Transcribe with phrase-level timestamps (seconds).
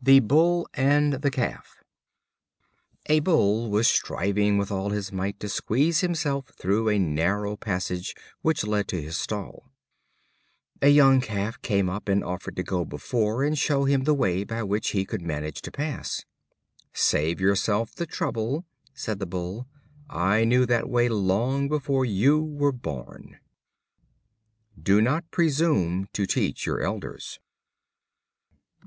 [0.00, 1.84] The Bull and the Calf.
[3.04, 8.14] A Bull was striving with all his might to squeeze himself through a narrow passage
[8.40, 9.68] which led to his stall.
[10.80, 14.42] A young Calf came up and offered to go before and show him the way
[14.42, 16.24] by which he could manage to pass.
[16.94, 18.64] "Save yourself the trouble,"
[18.94, 19.68] said the Bull;
[20.08, 23.38] "I knew that way long before you were born."
[24.82, 27.38] Do not presume to teach your elders.